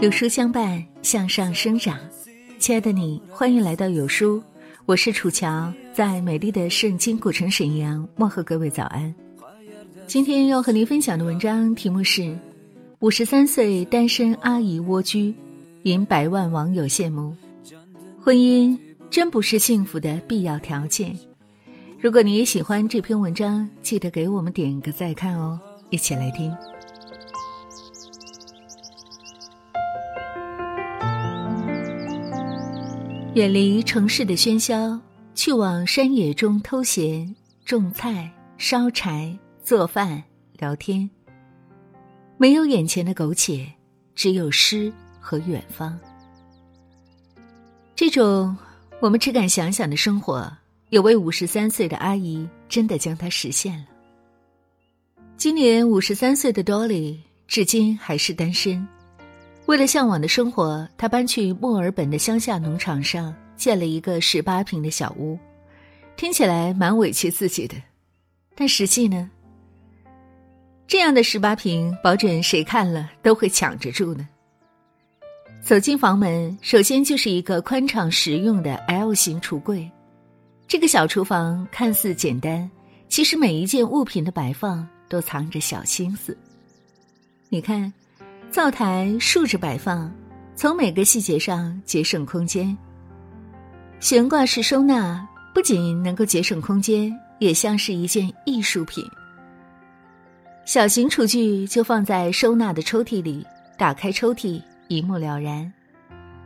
[0.00, 1.98] 有书相伴，向上生长。
[2.60, 4.40] 亲爱的你，欢迎来到有书，
[4.86, 9.12] 我是楚乔，在美丽的圣经古城沈阳，问候各位早安。
[10.06, 12.38] 今天要和您分享的文章题目是：
[13.00, 15.34] 五十三岁单身阿姨蜗居，
[15.82, 17.34] 引百万网友羡慕。
[18.20, 18.78] 婚姻
[19.10, 21.18] 真不是幸福的必要条件。
[22.02, 25.56] 如果你也喜欢这篇文章，记得给我们点个再看哦。
[25.88, 26.52] 一起来听。
[33.36, 35.00] 远离城市的喧嚣，
[35.36, 37.32] 去往山野中偷闲、
[37.64, 40.20] 种菜、烧柴、做饭、
[40.58, 41.08] 聊天。
[42.36, 43.64] 没有眼前的苟且，
[44.16, 45.96] 只有诗和远方。
[47.94, 48.56] 这种
[49.00, 50.52] 我们只敢想想的生活，
[50.92, 53.86] 有位五十三岁的阿姨真的将它实现了。
[55.38, 57.16] 今年五十三岁的 Dolly
[57.48, 58.86] 至今还是单身。
[59.64, 65.38] 为了向往的生活，他搬去墨尔本的乡下农场上建了一个十八平的小屋，
[66.14, 67.74] 听起来蛮委屈自己的，
[68.54, 69.30] 但实际呢？
[70.86, 74.28] 这样的十八平，保准谁看了都会抢着住呢。
[75.62, 79.90] 走进房门，首先就是一个宽敞实用的 L 型橱柜。
[80.72, 82.70] 这个小厨房看似简单，
[83.06, 86.34] 其实每一件物品的摆放都藏着小心思。
[87.50, 87.92] 你看。
[88.50, 90.10] 灶台竖着摆放，
[90.56, 92.74] 从每个细节上节省空间。
[94.00, 99.04] 悬挂式收纳不仅能够节省空间，也像是一件艺术品。
[100.64, 105.70] 小型厨具就放在收纳的抽屉里，打开抽屉一目了然。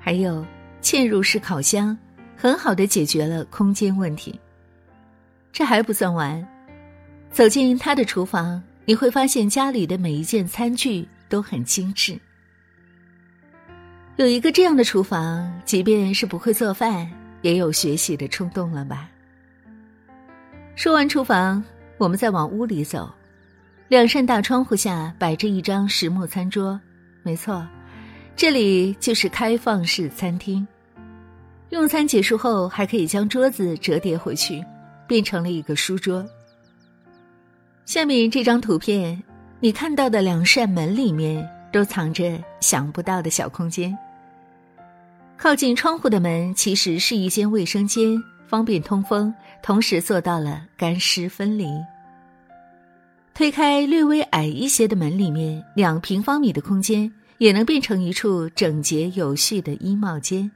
[0.00, 0.44] 还有
[0.82, 1.96] 嵌入式烤箱，
[2.38, 4.40] 很好的解决了空间问题。
[5.52, 6.46] 这还不算完，
[7.30, 11.06] 走进他的厨房，你会发现家里的每一件餐具。
[11.30, 12.18] 都很精致。
[14.16, 17.06] 有一个这样的厨房，即便是不会做饭，
[17.42, 19.10] 也有学习的冲动了吧？
[20.74, 21.62] 说完厨房，
[21.98, 23.12] 我们再往屋里走。
[23.88, 26.80] 两扇大窗户下摆着一张实木餐桌，
[27.22, 27.68] 没错，
[28.34, 30.66] 这里就是开放式餐厅。
[31.70, 34.64] 用餐结束后，还可以将桌子折叠回去，
[35.06, 36.24] 变成了一个书桌。
[37.84, 39.22] 下面这张图片。
[39.60, 43.92] 你看到的两扇门里面都藏着想不到的小空间。
[45.36, 51.66] 靠近窗户的门其实是一间卫生间，方便通风，同时做到了干湿分离。
[53.34, 60.48] 推开略微矮一些的门，里面两平方米的空间也能变成一处整洁有序的衣帽间。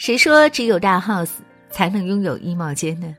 [0.00, 1.28] 谁说只有大 house
[1.68, 3.14] 才能拥有衣帽间呢？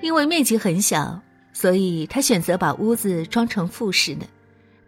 [0.00, 1.22] 因为面积很小。
[1.52, 4.26] 所以他选择把屋子装成复式的，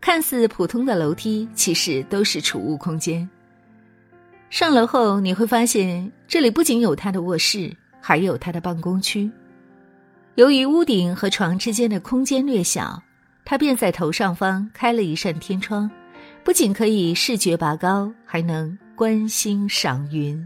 [0.01, 3.27] 看似普通的楼梯，其实都是储物空间。
[4.51, 9.31] 上楼后你会发现，这里不仅有他的卧室，还有他的办公区。
[10.35, 13.01] 由于屋顶和床之间的空间略小，
[13.45, 15.89] 他便在头上方开了一扇天窗，
[16.43, 20.45] 不仅可以视觉拔高，还能观星赏云。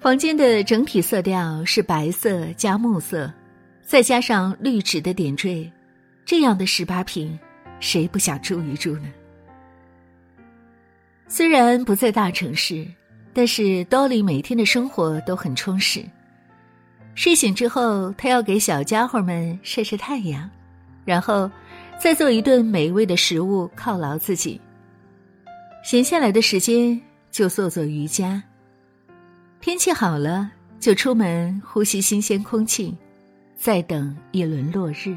[0.00, 3.30] 房间的整体色调是白色加木色。
[3.82, 5.70] 再加上绿植的点缀，
[6.24, 7.38] 这样的十八平，
[7.80, 9.12] 谁不想住一住呢？
[11.28, 12.86] 虽然不在大城市，
[13.34, 16.02] 但是 Dolly 每天的生活都很充实。
[17.14, 20.50] 睡醒之后，他要给小家伙们晒晒太阳，
[21.04, 21.50] 然后
[22.00, 24.58] 再做一顿美味的食物犒劳自己。
[25.86, 28.42] 闲下来的时间就做做瑜伽。
[29.60, 32.92] 天气好了，就出门呼吸新鲜空气。
[33.56, 35.16] 再等一轮落日。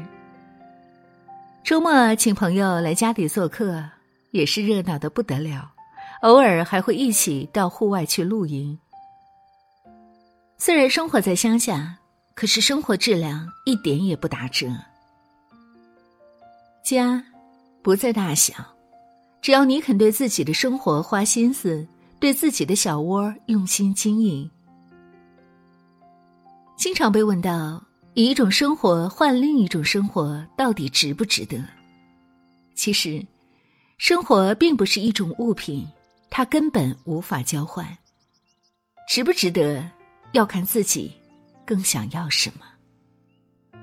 [1.64, 3.84] 周末请朋友来家里做客，
[4.30, 5.72] 也是热闹的不得了。
[6.22, 8.78] 偶尔还会一起到户外去露营。
[10.56, 11.98] 虽然生活在乡下，
[12.34, 14.68] 可是生活质量一点也不打折。
[16.84, 17.24] 家
[17.82, 18.54] 不在大小，
[19.40, 21.86] 只要你肯对自己的生活花心思，
[22.18, 24.50] 对自己的小窝用心经营。
[26.76, 27.82] 经常被问到。
[28.14, 31.64] 以一种生活换另一种生活，到底值不值得？
[32.74, 33.24] 其实，
[33.98, 35.86] 生活并不是一种物品，
[36.28, 37.86] 它根本无法交换。
[39.08, 39.88] 值不值得，
[40.32, 41.12] 要看自己
[41.64, 43.80] 更想要什么。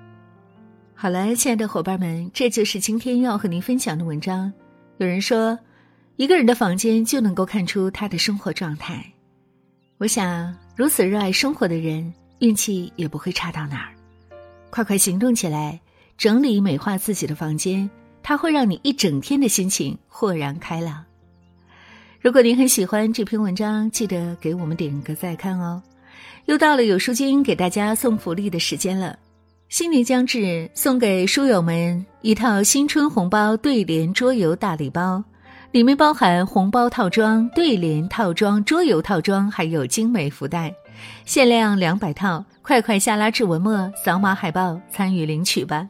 [0.93, 4.51] 好了，亲爱的伙伴们，这就是今天要和您分享的文章。
[4.97, 5.57] 有人说，
[6.15, 9.05] 一个人的房间就能够看出他的生活状态。
[9.99, 13.93] 我想，如此热爱生活的人，运气也不会差到哪儿。
[14.71, 15.79] 快快行动起来，
[16.17, 17.87] 整理美化自己的房间，
[18.23, 21.05] 它会让你一整天的心情豁然开朗。
[22.19, 25.81] 如果您很喜欢这篇文章，记得给我们点个再看哦。
[26.45, 29.17] 又到了有书君给大家送福利的时间了，
[29.69, 35.21] 新年将至，送给书友们一套新春红包对联桌游大礼包。
[35.71, 40.73] 里面包含红包套装、对联套装、桌游套装，还有精美福袋，
[41.25, 45.85] 限量两百套，快快下拉至文末，扫码海报参与领取吧。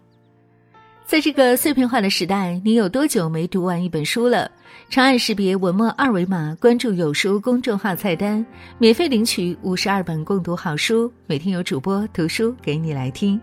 [1.07, 4.51] 在这个碎片化的时代，你有多久没读完一本书了？
[4.89, 8.45] 长按识别文末二维码，关注有书公众号菜单，
[8.77, 13.39] 免费领取五十二本共读好书，每天有主播读书给你来听。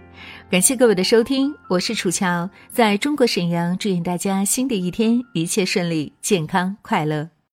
[0.51, 7.34] 感谢各位的收听，我是楚乔，在中国沈阳，祝愿大家新的一天一切顺利、健康快乐。